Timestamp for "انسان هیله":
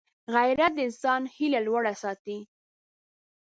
0.87-1.59